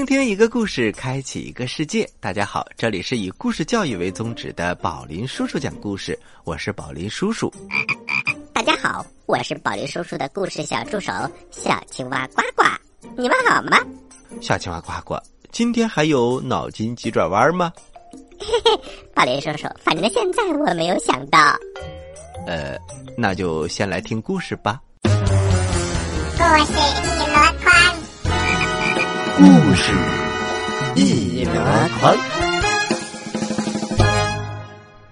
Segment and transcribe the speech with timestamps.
[0.00, 2.08] 倾听一个故事，开启一个世界。
[2.20, 7.52] 大家好，这里是以故事教育为宗旨的宝林叔叔讲故事，我是宝林叔叔。
[8.54, 11.12] 大家好，我是宝林叔叔的故事小助手
[11.50, 12.62] 小青蛙呱呱。
[13.14, 13.78] 你们好吗？
[14.40, 15.18] 小青蛙呱呱，
[15.52, 17.70] 今天还有脑筋急转弯吗？
[18.38, 18.80] 嘿嘿，
[19.14, 21.38] 宝林叔叔，反正现在我没有想到。
[22.46, 22.74] 呃，
[23.18, 24.80] 那就先来听故事吧。
[25.02, 27.29] 故事一箩筐，
[29.40, 29.94] 故事
[30.96, 31.54] 一箩
[31.98, 32.14] 筐。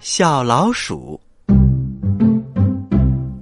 [0.00, 1.18] 小老鼠，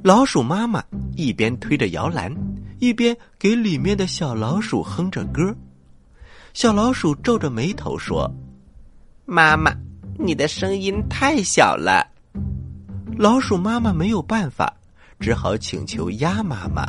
[0.05, 0.81] 老鼠妈妈
[1.17, 2.33] 一边推着摇篮，
[2.79, 5.53] 一边给里面的小老鼠哼着歌。
[6.55, 8.33] 小老鼠皱着眉头说
[9.27, 9.73] ：“妈妈，
[10.17, 12.07] 你的声音太小了。”
[13.19, 14.73] 老鼠妈妈没有办法，
[15.19, 16.87] 只好请求鸭妈妈。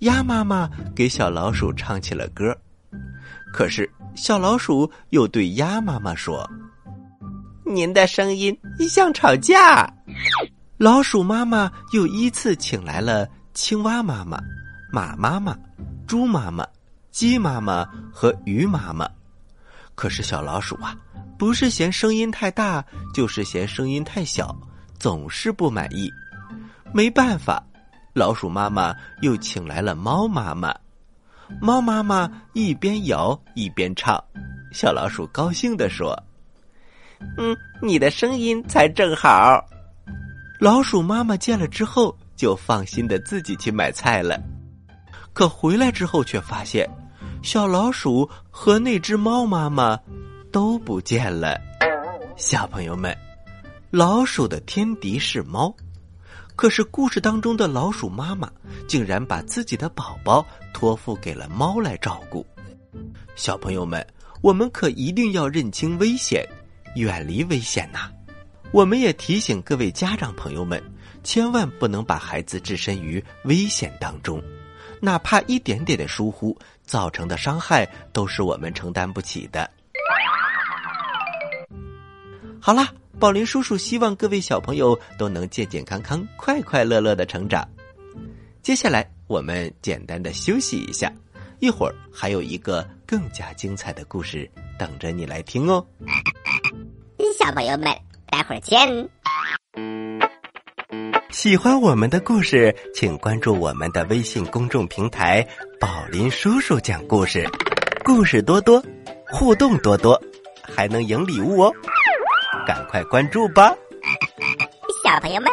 [0.00, 2.56] 鸭妈妈给小老鼠唱起了歌，
[3.52, 6.48] 可是小老鼠又对鸭妈妈说
[7.64, 8.56] ：“您的声音
[8.88, 9.90] 像吵架。”
[10.78, 14.38] 老鼠妈妈又依次请来了青蛙妈妈、
[14.92, 15.56] 马妈妈、
[16.06, 16.66] 猪妈妈、
[17.10, 19.08] 鸡妈妈和鱼妈妈，
[19.94, 20.94] 可是小老鼠啊，
[21.38, 22.84] 不是嫌声音太大，
[23.14, 24.54] 就是嫌声音太小，
[24.98, 26.10] 总是不满意。
[26.92, 27.62] 没办法。
[28.12, 30.74] 老鼠妈妈又请来了猫妈妈，
[31.60, 34.22] 猫妈妈一边摇一边唱，
[34.72, 36.16] 小老鼠高兴地说
[37.38, 39.64] ：“嗯，你的声音才正好。”
[40.60, 44.40] 老鼠妈妈见了之后，就放心的自己去买菜了。
[45.32, 46.88] 可回来之后，却发现
[47.42, 49.98] 小老鼠和那只猫妈妈
[50.50, 51.60] 都不见了。
[52.36, 53.16] 小朋友们，
[53.90, 55.74] 老鼠的天敌是猫。
[56.56, 58.50] 可是故事当中的老鼠妈妈
[58.88, 62.44] 竟然把自己的宝宝托付给了猫来照顾。
[63.34, 64.04] 小朋友们，
[64.40, 66.48] 我们可一定要认清危险，
[66.94, 68.10] 远离危险呐！
[68.72, 70.82] 我们也提醒各位家长朋友们，
[71.22, 74.42] 千万不能把孩子置身于危险当中，
[74.98, 79.70] 哪怕一点点的疏忽造成的伤害都是我们承担不起的。
[82.58, 82.90] 好啦。
[83.18, 87.66] 宝林叔叔希望各位小朋友都能健健康康、快快乐乐的成长。
[88.62, 91.10] 接下来，我们简单的休息一下，
[91.58, 95.84] 一会儿还有一个更加精彩的故事等着你来听哦。
[97.38, 97.90] 小朋友们，
[98.28, 99.08] 待会儿见。
[101.30, 105.46] 喜欢我们的故事，请关注我们的微信公众平台
[105.80, 107.48] “宝林叔叔讲故事”，
[108.04, 108.82] 故事多多，
[109.30, 110.20] 互动多多，
[110.62, 111.74] 还能赢礼物哦。
[112.66, 113.72] 赶快关注吧，
[115.04, 115.48] 小朋友们，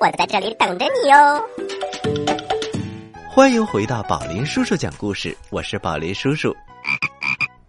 [0.00, 1.44] 我在这里等着你哟！
[3.28, 6.56] 欢迎回到宝林叔叔讲故事，我是宝林叔叔。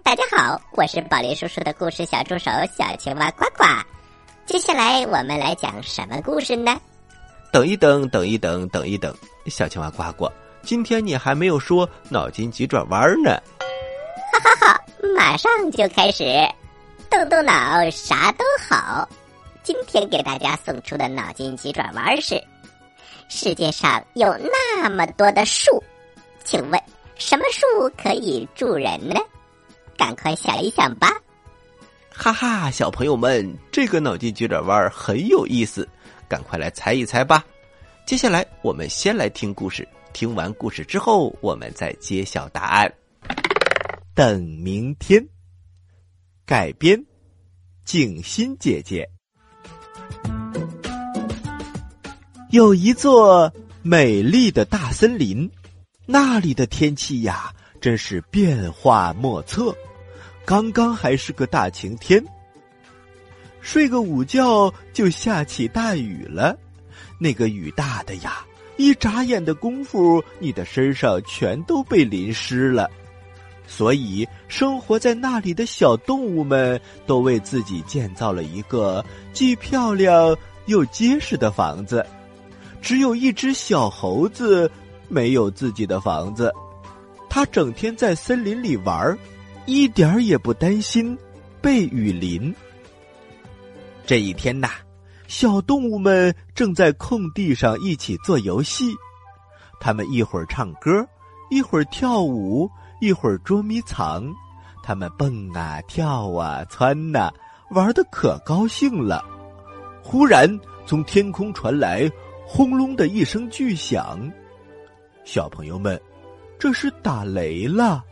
[0.01, 3.65] 大家好，我是宝林叔叔的故事小助手小青蛙呱呱。
[4.45, 6.79] 接下来我们来讲什么故事呢？
[7.51, 9.13] 等一等，等一等，等一等，
[9.47, 10.31] 小青蛙呱呱，
[10.61, 13.31] 今天你还没有说脑筋急转弯呢。
[14.31, 14.81] 哈哈哈，
[15.17, 16.23] 马上就开始。
[17.17, 19.07] 动动脑，啥都好。
[19.63, 22.43] 今天给大家送出的脑筋急转弯是：
[23.29, 25.81] 世界上有那么多的树，
[26.43, 26.81] 请问
[27.15, 27.65] 什么树
[27.97, 29.15] 可以住人呢？
[29.97, 31.09] 赶快想一想吧！
[32.11, 35.87] 哈哈，小朋友们，这个脑筋急转弯很有意思，
[36.27, 37.45] 赶快来猜一猜吧！
[38.05, 42.93] 接下来我们先来听故事，听完故事之后，我们再揭晓答案。
[44.13, 45.25] 等明天。
[46.47, 47.03] 改编，
[47.85, 49.09] 静心姐姐。
[52.51, 53.51] 有一座
[53.81, 55.49] 美丽的大森林，
[56.05, 57.51] 那里的天气呀，
[57.81, 59.75] 真是变化莫测。
[60.45, 62.23] 刚刚还是个大晴天，
[63.59, 66.55] 睡个午觉就下起大雨了。
[67.19, 68.45] 那个雨大的呀，
[68.77, 72.87] 一眨眼的功夫，你的身上全都被淋湿了。
[73.67, 79.03] 所以，生活在那里的小动物们都为自己建造了一个
[79.33, 80.35] 既漂亮
[80.67, 82.05] 又结实的房子。
[82.81, 84.71] 只有一只小猴子
[85.09, 86.53] 没有自己的房子，
[87.29, 89.17] 它整天在森林里玩儿，
[89.65, 91.17] 一点儿也不担心
[91.59, 92.53] 被雨淋。
[94.05, 94.69] 这一天呐，
[95.27, 98.93] 小动物们正在空地上一起做游戏，
[99.79, 101.03] 他们一会儿唱歌，
[101.49, 102.69] 一会儿跳舞。
[103.05, 104.33] 一会儿捉迷藏，
[104.81, 107.31] 他们蹦啊跳啊窜呐，
[107.69, 109.23] 玩的可高兴了。
[110.01, 112.11] 忽然从天空传来
[112.47, 114.19] 轰隆的一声巨响，
[115.23, 116.01] 小朋友们，
[116.57, 118.03] 这是打雷了。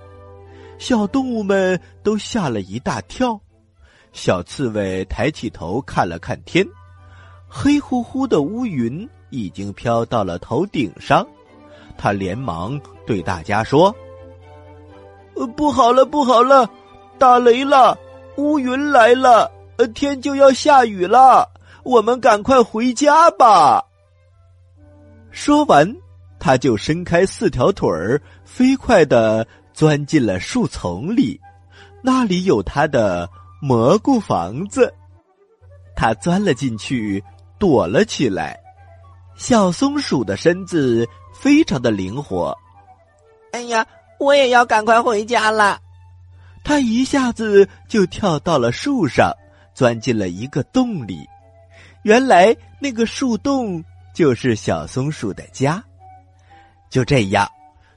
[0.78, 3.40] 小动物们都吓了一大跳。
[4.12, 6.64] 小刺猬抬起头看了看天，
[7.48, 11.26] 黑乎乎的乌云已经飘到了头顶上。
[11.98, 13.96] 他连忙对大家说
[15.36, 16.70] ：“呃，不好了，不好了，
[17.18, 17.98] 打雷了，
[18.38, 21.50] 乌云来了，呃，天就要下雨了，
[21.84, 23.84] 我们赶快回家吧。”
[25.32, 25.96] 说完，
[26.40, 31.40] 他就伸开四条腿儿，飞快的钻进了树丛里，
[32.02, 33.30] 那里有他的
[33.62, 34.94] 蘑菇房子。
[35.96, 37.24] 他钻了进去，
[37.58, 38.60] 躲了起来。
[39.36, 41.08] 小松鼠的身子。
[41.34, 42.56] 非常的灵活，
[43.52, 43.86] 哎呀，
[44.20, 45.80] 我也要赶快回家了。
[46.64, 49.32] 他一下子就跳到了树上，
[49.74, 51.28] 钻进了一个洞里。
[52.04, 53.84] 原来那个树洞
[54.14, 55.84] 就是小松鼠的家。
[56.90, 57.50] 就这样，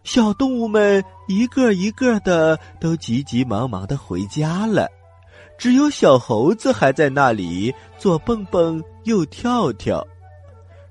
[0.05, 4.89] 小动物们一个一个的都急急忙忙的回家了，
[5.59, 10.05] 只有小猴子还在那里左蹦蹦右跳跳。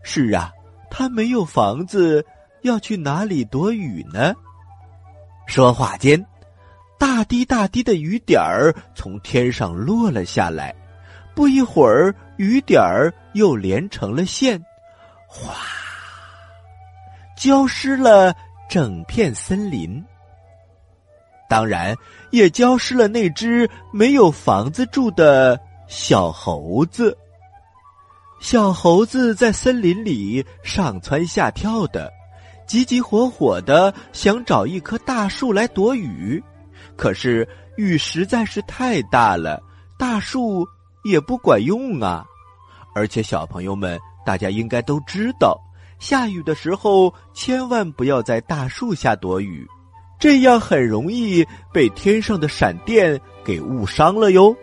[0.02, 0.52] 是啊，
[0.90, 2.26] 他没有房子。
[2.62, 4.34] 要去哪里躲雨呢？
[5.48, 6.24] 说话间，
[6.98, 10.76] 大滴大滴的雨点儿从天上落了下来。
[11.34, 14.58] 不一会儿，雨点儿又连成了线，
[15.28, 15.54] 哗，
[17.38, 18.34] 浇湿了
[18.70, 20.04] 整片森林。
[21.48, 21.96] 当然，
[22.32, 27.18] 也浇湿了那只没有房子住的小猴子。
[28.40, 32.12] 小猴子在森林里上蹿下跳的。
[32.68, 36.44] 急急火火的想找一棵大树来躲雨，
[36.96, 37.48] 可是
[37.78, 39.62] 雨实在是太大了，
[39.98, 40.66] 大树
[41.04, 42.26] 也不管用啊！
[42.96, 45.60] 而且小朋友们，大家应该都知道，
[46.00, 49.68] 下雨的时候千万不要在大树下躲雨，
[50.18, 54.56] 这样很容易被天上的闪电给误伤了哟。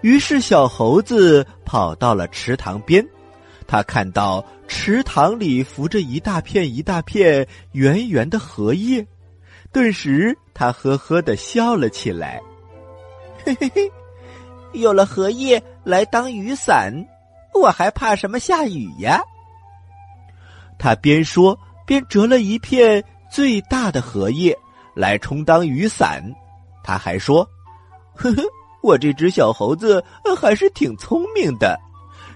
[0.00, 3.04] 于是小猴子跑到了池塘边。
[3.70, 9.06] 他看到池塘里浮着一大片一大片圆圆的荷叶，
[9.70, 12.40] 顿时他呵呵的笑了起来。
[13.44, 13.92] 嘿嘿嘿，
[14.72, 16.90] 有了荷叶来当雨伞，
[17.52, 19.20] 我还怕什么下雨呀？
[20.78, 24.58] 他边说边折了一片最大的荷叶
[24.94, 26.24] 来充当雨伞。
[26.82, 27.46] 他还说
[28.16, 28.42] ：“呵呵，
[28.82, 30.02] 我这只小猴子
[30.40, 31.78] 还是挺聪明的，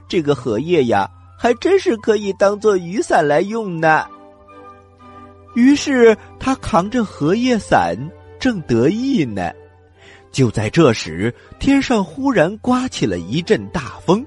[0.07, 1.11] 这个荷叶呀。”
[1.43, 4.07] 还真是可以当做雨伞来用呢。
[5.57, 7.97] 于是他扛着荷叶伞，
[8.39, 9.51] 正得意呢。
[10.31, 14.25] 就在这时，天上忽然刮起了一阵大风，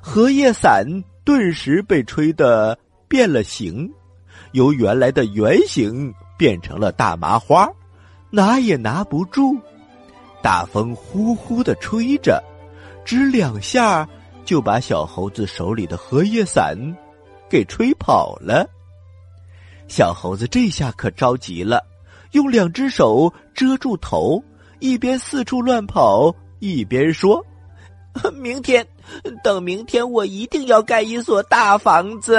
[0.00, 0.84] 荷叶伞
[1.24, 3.88] 顿时被吹得变了形，
[4.50, 7.70] 由原来的圆形变成了大麻花，
[8.30, 9.56] 拿也拿不住。
[10.42, 12.42] 大风呼呼的吹着，
[13.04, 14.08] 只两下。
[14.44, 16.76] 就把小猴子手里的荷叶伞
[17.48, 18.68] 给吹跑了。
[19.88, 21.84] 小猴子这下可着急了，
[22.32, 24.42] 用两只手遮住头，
[24.78, 27.44] 一边四处乱跑，一边说
[28.34, 28.86] ：“明天，
[29.44, 32.38] 等明天，我一定要盖一所大房子。”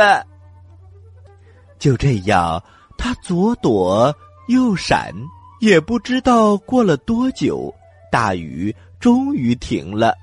[1.77, 2.63] 就这样，
[2.97, 4.15] 他左躲
[4.47, 5.13] 右闪，
[5.59, 7.73] 也不知道过了多久，
[8.11, 10.15] 大雨终于停了。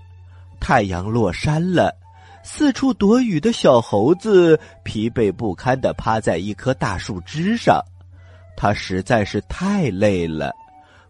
[0.60, 1.96] 太阳落山了，
[2.44, 7.82] 四处躲雨的小猴子疲惫不堪的趴在一棵大树枝上，
[8.56, 10.52] 他实在是太累了，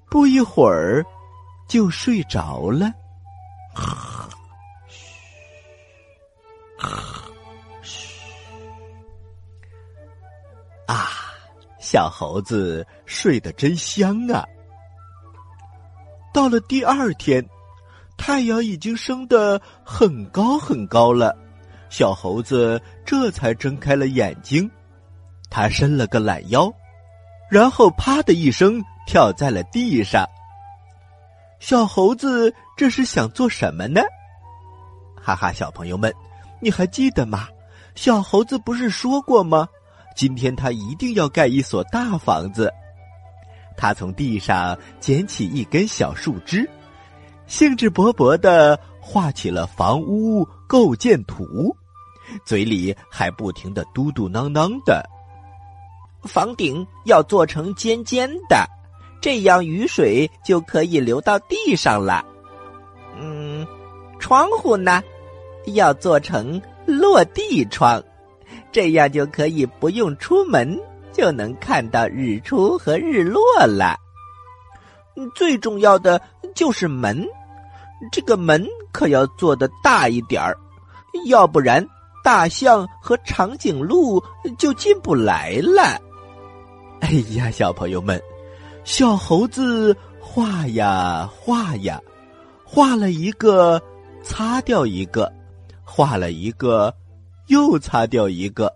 [0.09, 1.05] 不一会儿
[1.69, 2.93] 就睡着了。
[3.75, 4.29] 啊，
[11.79, 14.45] 小猴子睡得真香啊！
[16.33, 17.45] 到了第二天。
[18.21, 21.35] 太阳已经升得很高很高了，
[21.89, 24.71] 小猴子这才睁开了眼睛。
[25.49, 26.71] 他伸了个懒腰，
[27.51, 30.27] 然后啪的一声跳在了地上。
[31.61, 34.03] 小猴子这是想做什么呢？
[35.17, 36.15] 哈哈，小朋友们，
[36.61, 37.49] 你还记得吗？
[37.95, 39.67] 小猴子不是说过吗？
[40.15, 42.71] 今天他一定要盖一所大房子。
[43.79, 46.69] 他从地上捡起一根小树枝。
[47.51, 51.75] 兴致勃勃的画起了房屋构建图，
[52.45, 55.05] 嘴里还不停的嘟嘟囔囔的。
[56.23, 58.65] 房顶要做成尖尖的，
[59.21, 62.25] 这样雨水就可以流到地上了。
[63.21, 63.67] 嗯，
[64.21, 65.03] 窗户呢，
[65.75, 68.01] 要做成落地窗，
[68.71, 70.79] 这样就可以不用出门
[71.13, 73.97] 就能看到日出和日落了。
[75.35, 76.23] 最重要的
[76.55, 77.27] 就是门，
[78.11, 80.57] 这个门可要做的大一点儿，
[81.27, 81.87] 要不然
[82.25, 84.23] 大象和长颈鹿
[84.59, 86.01] 就进不来了。
[87.01, 88.21] 哎呀，小朋友们，
[88.85, 92.01] 小猴子画呀画呀，
[92.65, 93.81] 画了一个，
[94.23, 95.33] 擦掉一个，
[95.85, 96.95] 画了一个，
[97.49, 98.75] 又擦掉一个，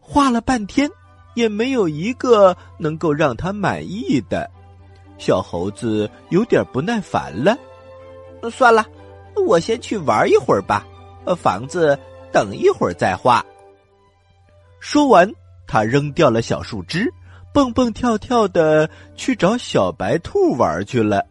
[0.00, 0.90] 画了半天。
[1.34, 4.50] 也没有一个能够让他满意的，
[5.16, 7.56] 小猴子有点不耐烦了。
[8.48, 8.86] 算了，
[9.46, 10.86] 我先去玩一会儿吧。
[11.36, 11.98] 房子
[12.32, 13.44] 等一会儿再画。
[14.80, 15.30] 说完，
[15.66, 17.12] 他扔掉了小树枝，
[17.52, 21.24] 蹦蹦跳跳的去找小白兔玩去了。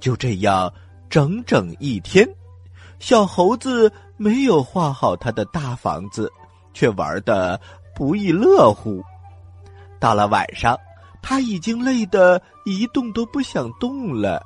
[0.00, 0.72] 就这样，
[1.10, 2.28] 整整一天，
[2.98, 6.32] 小猴子没有画好他的大房子，
[6.72, 7.60] 却玩的
[7.94, 9.02] 不亦乐乎。
[10.00, 10.76] 到了晚上，
[11.20, 14.42] 他已经累得一动都不想动了。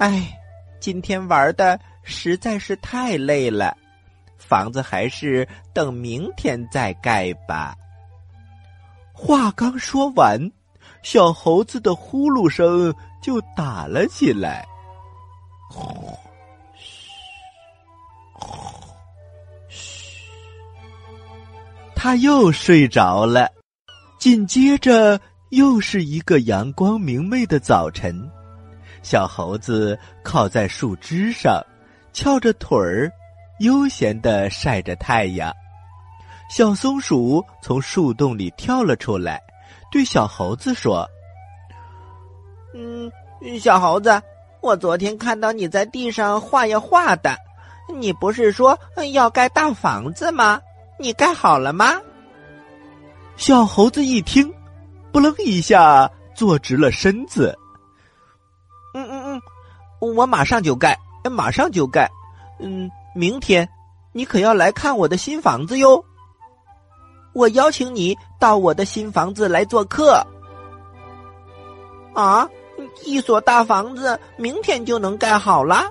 [0.00, 0.34] 哎，
[0.80, 3.76] 今天玩的实在是太累了，
[4.38, 7.76] 房子还是等明天再盖吧。
[9.12, 10.40] 话刚说完，
[11.02, 14.66] 小猴子的呼噜声就打了起来。
[15.68, 16.16] 呼，
[16.78, 17.10] 嘘，
[19.68, 20.30] 嘘，
[21.94, 23.52] 他又睡着了。
[24.18, 28.18] 紧接着又是一个阳光明媚的早晨，
[29.02, 31.62] 小猴子靠在树枝上，
[32.12, 33.10] 翘着腿儿，
[33.60, 35.52] 悠闲的晒着太阳。
[36.50, 39.40] 小松鼠从树洞里跳了出来，
[39.90, 41.08] 对小猴子说
[42.74, 43.10] ：“嗯，
[43.58, 44.20] 小猴子，
[44.60, 47.36] 我昨天看到你在地上画呀画的，
[47.94, 48.78] 你不是说
[49.12, 50.60] 要盖大房子吗？
[50.98, 51.94] 你盖好了吗？”
[53.36, 54.52] 小猴子一听，
[55.10, 57.56] 不楞一下坐直了身子。
[60.00, 60.98] 我马上就盖，
[61.30, 62.10] 马上就盖。
[62.58, 63.68] 嗯，明天
[64.12, 66.04] 你可要来看我的新房子哟。
[67.32, 70.26] 我邀请你到我的新房子来做客。
[72.14, 72.48] 啊，
[73.04, 75.84] 一所大房子明天就能盖好了？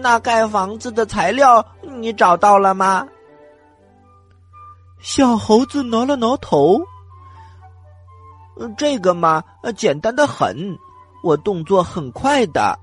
[0.00, 3.06] 那盖房子的材料你找到了吗？
[5.00, 6.80] 小猴子挠了挠头，
[8.78, 9.42] 这个嘛，
[9.76, 10.78] 简单的很，
[11.22, 12.78] 我动作很快的，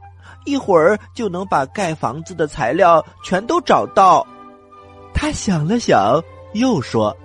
[0.46, 4.26] 一会儿就能把盖房子的材料全都找到。
[5.14, 6.22] 他想了想，
[6.54, 7.16] 又说：“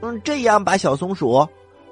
[0.00, 1.46] 嗯，这样吧，小松鼠，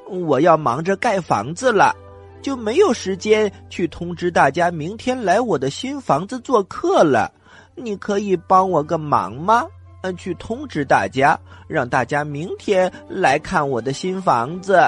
[0.09, 1.95] 我要忙着盖房子了，
[2.41, 7.31] 就没有时间去通知大家明天来我的新房子做客了。
[7.75, 9.67] 你可以帮我个忙吗？”
[10.03, 11.37] 嗯，去通知大家，
[11.67, 14.81] 让大家明天来看我的新房子。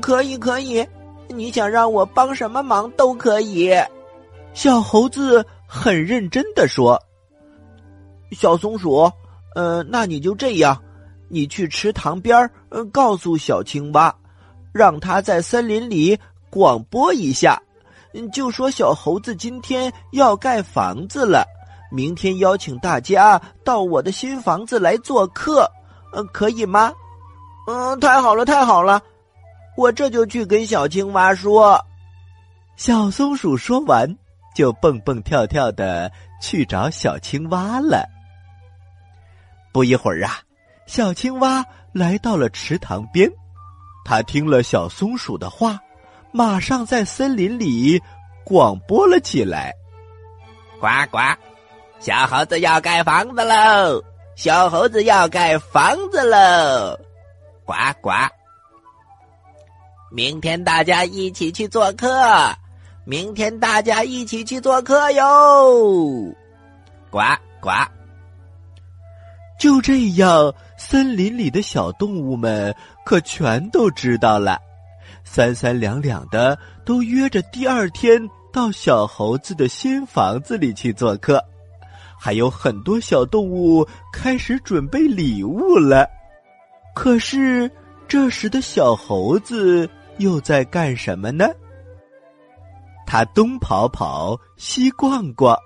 [0.00, 0.86] 可以，可以，
[1.28, 3.72] 你想让我帮什么忙都可以。
[4.54, 7.00] 小猴子很认真的说
[8.32, 9.10] ：“小松鼠，
[9.54, 10.80] 呃，那你就这样，
[11.28, 12.50] 你去池塘边儿，
[12.92, 14.14] 告诉小青蛙，
[14.72, 16.18] 让他在森林里
[16.50, 17.60] 广播一下，
[18.32, 21.44] 就说小猴子今天要盖房子了。”
[21.92, 25.70] 明天邀请大家到我的新房子来做客，
[26.12, 26.92] 呃，可以吗？
[27.68, 29.00] 嗯，太好了，太好了，
[29.76, 31.84] 我这就去跟小青蛙说。
[32.76, 34.16] 小松鼠说完，
[34.54, 38.06] 就蹦蹦跳跳的去找小青蛙了。
[39.72, 40.40] 不一会儿啊，
[40.86, 43.30] 小青蛙来到了池塘边，
[44.04, 45.78] 他听了小松鼠的话，
[46.32, 48.02] 马上在森林里
[48.44, 49.74] 广播了起来
[50.80, 51.18] ：“呱呱。”
[51.98, 54.04] 小猴子要盖房子喽！
[54.34, 56.94] 小猴子要盖房子喽！
[57.64, 58.10] 呱呱！
[60.10, 62.08] 明天大家一起去做客，
[63.04, 66.32] 明天大家一起去做客哟！
[67.10, 67.18] 呱
[67.60, 67.70] 呱！
[69.58, 74.60] 就这样，森林里的小动物们可全都知道了，
[75.24, 81.42] 三三两两的都约着第二天到小猴子的新房子里去做客。
[82.18, 86.08] 还有很多小动物开始准备礼物了，
[86.94, 87.70] 可是
[88.08, 91.46] 这时的小猴子又在干什么呢？
[93.06, 95.56] 他东跑跑，西逛逛，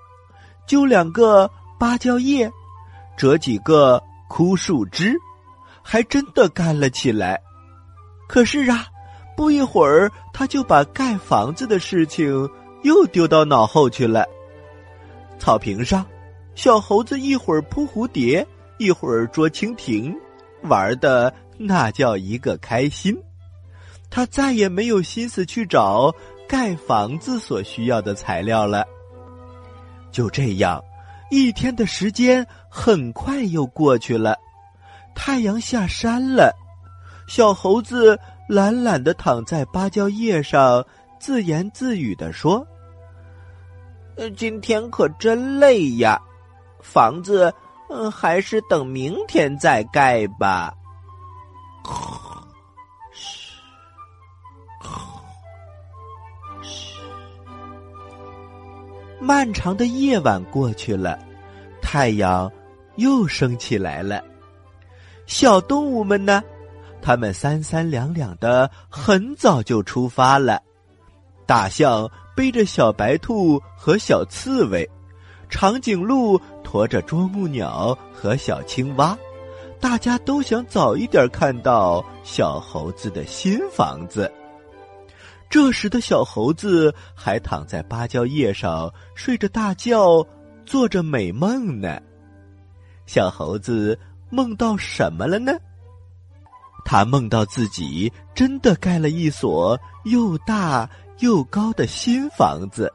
[0.67, 2.51] 揪两个芭蕉叶，
[3.17, 5.15] 折几个枯树枝，
[5.81, 7.41] 还真的干了起来。
[8.27, 8.85] 可是啊，
[9.35, 12.49] 不一会儿，他就把盖房子的事情
[12.83, 14.25] 又丢到脑后去了。
[15.39, 16.05] 草坪上。
[16.53, 18.45] 小猴子一会儿扑蝴蝶，
[18.77, 20.13] 一会儿捉蜻蜓，
[20.63, 21.33] 玩的
[21.65, 23.17] 那叫一个开心。
[24.09, 26.13] 他再也没有心思去找
[26.47, 28.85] 盖房子所需要的材料了。
[30.11, 30.83] 就这样，
[31.29, 34.35] 一天的时间很快又过去了，
[35.15, 36.53] 太阳下山了，
[37.25, 40.85] 小猴子懒懒的躺在芭蕉叶上，
[41.17, 42.67] 自言自语的说：“，
[44.35, 46.19] 今天可真累呀，
[46.81, 47.53] 房子，
[47.89, 50.73] 嗯，还是等明天再盖吧。”
[59.21, 61.19] 漫长的夜晚过去了，
[61.79, 62.51] 太阳
[62.95, 64.23] 又升起来了。
[65.27, 66.41] 小动物们呢？
[67.03, 70.59] 它们三三两两的，很早就出发了。
[71.45, 74.89] 大象背着小白兔和小刺猬，
[75.49, 79.15] 长颈鹿驮着啄木鸟和小青蛙。
[79.79, 84.31] 大家都想早一点看到小猴子的新房子。
[85.51, 90.25] 这时的小猴子还躺在芭蕉叶上睡着大觉，
[90.65, 92.01] 做着美梦呢。
[93.05, 93.99] 小猴子
[94.29, 95.51] 梦到什么了呢？
[96.85, 102.89] 他梦到自己真的盖了一所又大又高的新房子，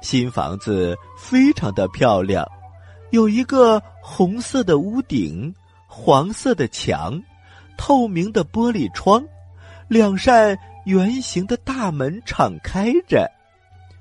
[0.00, 2.48] 新房子非常的漂亮，
[3.10, 5.54] 有一个红色的屋顶，
[5.86, 7.22] 黄色的墙，
[7.76, 9.22] 透明的玻璃窗，
[9.86, 10.58] 两扇。
[10.84, 13.30] 圆形的大门敞开着，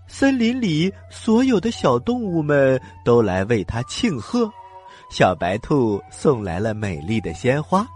[0.08, 4.52] 森林里所有的小动物们都来为他庆贺。
[5.10, 7.88] 小白兔送来了美丽的鲜花，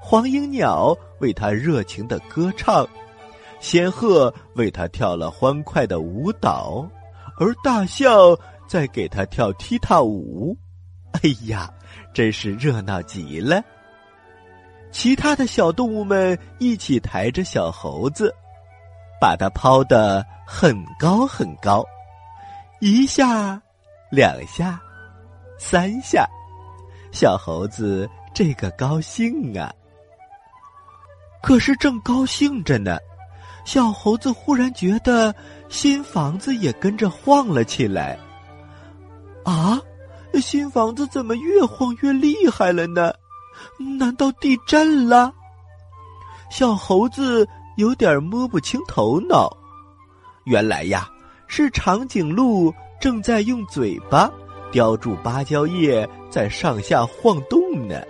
[0.00, 2.86] 黄莺鸟为他热情的歌唱，
[3.58, 6.88] 仙鹤为他跳了欢快的舞蹈，
[7.40, 8.36] 而大象
[8.68, 10.56] 在给他跳踢踏舞。
[11.12, 11.68] 哎呀，
[12.12, 13.62] 真是热闹极了！
[14.98, 18.34] 其他的小动物们一起抬着小猴子，
[19.20, 21.84] 把它抛得很高很高，
[22.80, 23.62] 一下，
[24.10, 24.76] 两下，
[25.56, 26.28] 三下，
[27.12, 29.72] 小猴子这个高兴啊！
[31.44, 32.98] 可是正高兴着呢，
[33.64, 35.32] 小猴子忽然觉得
[35.68, 38.18] 新房子也跟着晃了起来。
[39.44, 39.80] 啊，
[40.42, 43.12] 新房子怎么越晃越厉害了呢？
[43.98, 45.32] 难道地震了？
[46.50, 49.54] 小猴子有点摸不清头脑。
[50.44, 51.08] 原来呀，
[51.46, 54.30] 是长颈鹿正在用嘴巴
[54.72, 58.00] 叼住芭蕉叶，在上下晃动呢。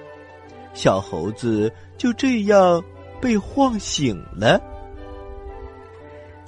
[0.75, 2.83] 小猴子就这样
[3.21, 4.61] 被晃醒了。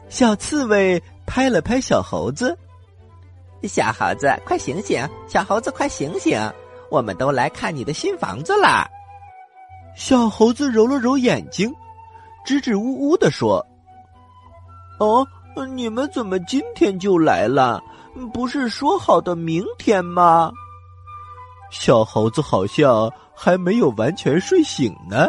[0.08, 2.56] 小刺猬拍了拍小猴子
[3.64, 5.04] ：“小猴子，快醒醒！
[5.26, 6.38] 小猴子，快醒醒！
[6.90, 8.88] 我们都来看你的新房子啦！”
[9.96, 11.72] 小猴子揉了揉眼睛，
[12.44, 13.64] 支支吾吾的说
[14.98, 15.26] ：“哦，
[15.74, 17.82] 你们怎么今天就来了？
[18.32, 20.50] 不是说好的明天吗？”
[21.70, 25.28] 小猴子好像还没有完全睡醒呢。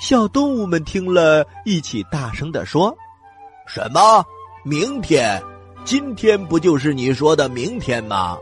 [0.00, 2.94] 小动物们听了一起大声的说
[3.66, 4.24] ：“什么？
[4.64, 5.40] 明天？
[5.84, 8.36] 今天不就是你说的明天吗？”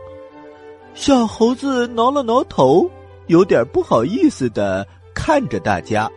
[0.93, 2.89] 小猴子挠了挠头。
[3.27, 6.11] 有点不好意思的看着大家，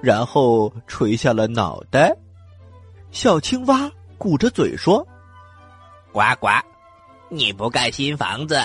[0.00, 2.14] 然后垂下了脑袋。
[3.10, 5.04] 小青蛙鼓着嘴说
[6.12, 6.48] ：“呱呱，
[7.30, 8.64] 你不盖新房子，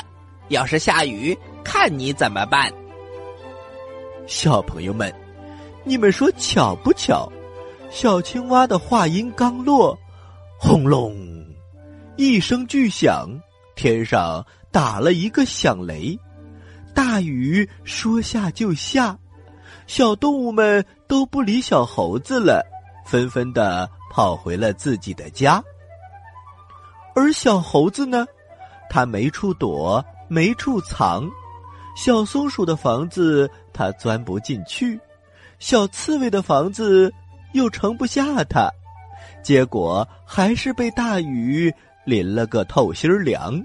[0.50, 2.72] 要是下雨，看你怎么办？”
[4.28, 5.12] 小朋友们，
[5.84, 7.28] 你们说巧不巧？
[7.90, 9.98] 小青蛙的话音刚落，
[10.60, 11.16] 轰隆，
[12.16, 13.28] 一声巨响，
[13.76, 14.46] 天上
[14.78, 16.16] 打了一个响雷。
[16.94, 19.18] 大雨说下就下，
[19.88, 22.64] 小动物们都不理小猴子了，
[23.04, 25.64] 纷纷的跑回了自己的家。
[27.16, 28.24] 而小猴子呢，
[28.88, 31.28] 它没处躲，没处藏。
[31.96, 35.00] 小松鼠的房子它钻不进去，
[35.58, 37.12] 小刺猬的房子
[37.54, 38.70] 又盛不下它，
[39.42, 41.74] 结果还是被大雨
[42.06, 43.60] 淋了个透心凉。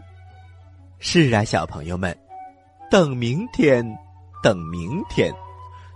[1.05, 2.17] 是啊，小朋友们。
[2.89, 3.85] 等明天，
[4.41, 5.33] 等明天，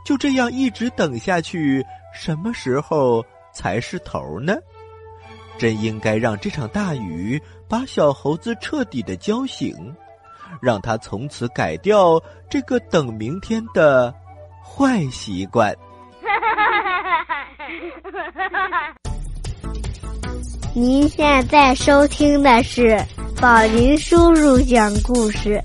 [0.04, 1.80] 就这样一直等下去，
[2.12, 4.56] 什么时候才是头呢？
[5.58, 9.94] 真应该让这场大雨把小猴子彻底的浇醒，
[10.60, 14.12] 让他从此改掉这个等明天的
[14.60, 15.72] 坏习惯。
[20.74, 23.00] 您现在收听的是
[23.40, 25.62] 宝林叔叔讲故事。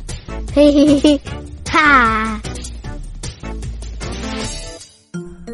[0.53, 1.21] 嘿嘿嘿，
[1.65, 2.37] 哈！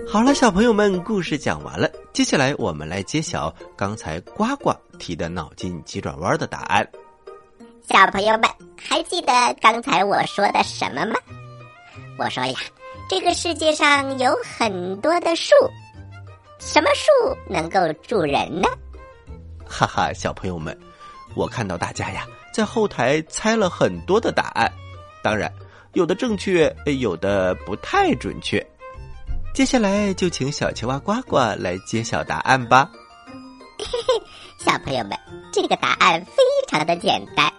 [0.09, 6.87] 好了，小朋友们，故事讲完了，接下来我们来揭晓刚才呱呱提的脑筋急转弯的答案。
[7.87, 11.15] 小朋友们，还记得刚才我说的什么吗？
[12.17, 12.55] 我说呀，
[13.07, 15.53] 这个世界上有很多的树，
[16.57, 18.67] 什么树能够住人呢？
[19.67, 20.75] 哈哈，小朋友们，
[21.37, 24.71] 我看到大家呀在后台猜了很多的答案，
[25.21, 25.51] 当然
[25.93, 28.65] 有的正确，有的不太准确。
[29.53, 32.89] 接下来就请小青蛙呱呱来揭晓答案吧。
[33.77, 34.23] 嘿嘿，
[34.57, 35.15] 小朋友们，
[35.53, 37.51] 这个答案非常的简单。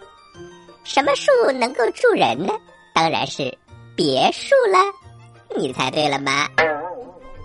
[0.82, 2.52] 什么树能够住人呢？
[2.92, 3.56] 当然是
[3.94, 4.78] 别墅了。
[5.56, 6.48] 你猜对了吗？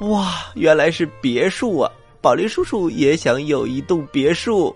[0.01, 1.91] 哇，原来是别墅啊！
[2.21, 4.75] 宝林叔叔也想有一栋别墅。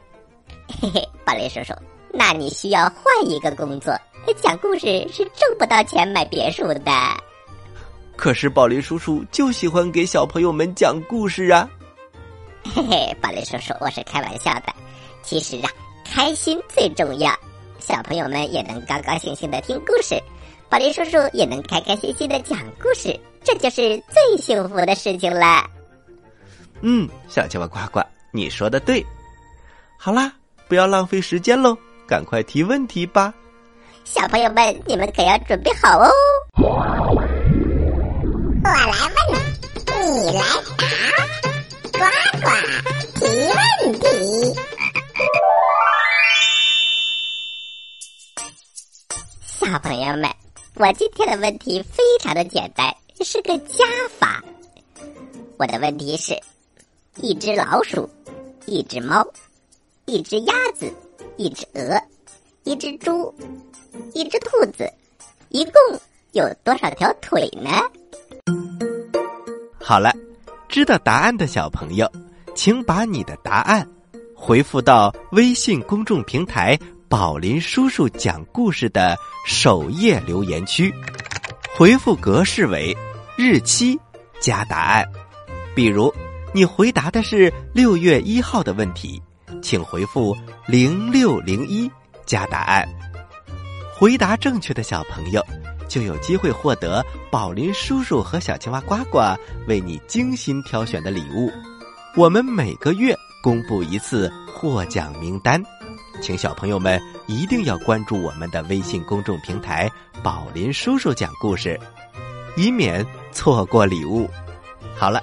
[0.68, 1.74] 嘿嘿，宝林叔叔，
[2.12, 3.98] 那你需要换一个工作。
[4.42, 6.92] 讲故事是挣不到钱买别墅的。
[8.18, 11.70] 可是宝林叔叔就喜欢给小朋友们讲故事啊！
[12.76, 14.74] 嘿嘿，宝林叔叔，我是开玩笑的。
[15.24, 15.70] 其实啊，
[16.04, 17.34] 开心最重要，
[17.80, 20.22] 小朋友们也能高高兴兴的听故事，
[20.68, 25.66] 宝林叔叔也能开开心心的讲故事，这就是最幸福的事情了。
[26.82, 28.02] 嗯，小青蛙呱呱，
[28.32, 29.06] 你说的对。
[29.98, 30.34] 好啦，
[30.68, 33.34] 不要浪费时间喽，赶快提问题吧！
[34.04, 36.10] 小朋友们，你们可要准备好哦。
[36.56, 36.70] 我
[38.64, 39.36] 来问，
[40.24, 40.44] 你来
[41.94, 42.00] 答，呱
[42.42, 42.48] 呱
[43.16, 44.06] 提问题。
[49.46, 50.30] 小朋友们，
[50.76, 53.86] 我今天的问题非常的简单，是个加
[54.20, 54.44] 法。
[55.58, 56.38] 我的问题是：
[57.16, 58.10] 一只老鼠，
[58.66, 59.26] 一只猫，
[60.10, 60.90] 一只鸭子，
[61.36, 62.02] 一只鹅，
[62.64, 63.34] 一只猪，
[64.14, 64.90] 一只兔子，
[65.50, 65.74] 一共
[66.32, 67.70] 有多少条腿呢？
[69.78, 70.10] 好了，
[70.70, 72.10] 知道答案的小朋友，
[72.56, 73.86] 请把你的答案
[74.34, 80.90] 回复到微信公众平台“宝林叔叔讲故事”的首页留言区，
[81.76, 82.96] 回复格式为
[83.38, 84.00] 日期
[84.40, 85.06] 加答案。
[85.76, 86.14] 比如，
[86.54, 89.22] 你回答的是六月一号的问题，
[89.62, 90.36] 请回复
[90.68, 91.90] 零六零一
[92.26, 92.88] 加答案。
[93.96, 95.44] 回答正确的小朋友。
[95.88, 99.20] 就有机会获得宝林叔叔和小青蛙呱呱
[99.70, 101.50] 为你精心挑选的礼物。
[102.18, 105.64] 我们每个月公布一次获奖名单，
[106.22, 109.90] 请小朋友们一定要关注我们的微信公众平台
[110.22, 111.80] “宝林叔叔讲故事”，
[112.58, 114.30] 以免错过礼物。
[114.94, 115.22] 好了，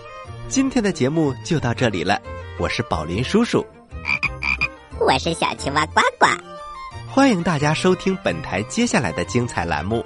[0.48, 2.18] 今天的节目就到这里了。
[2.58, 3.62] 我是宝林叔叔，
[5.00, 6.26] 我是小青蛙呱呱，
[7.08, 10.04] 欢迎大家收听本台接下来的精彩栏目。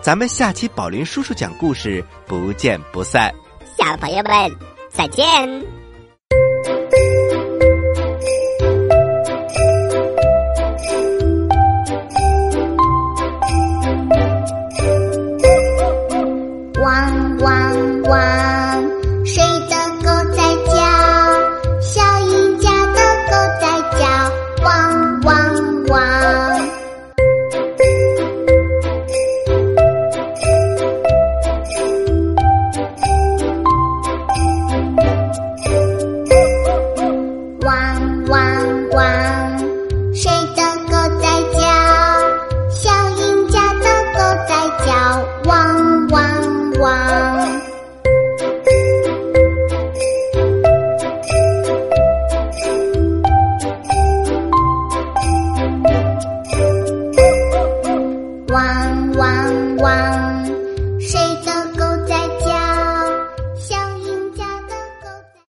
[0.00, 3.32] 咱们下期宝林叔叔讲故事，不见不散。
[3.76, 4.50] 小朋友们，
[4.90, 5.79] 再见。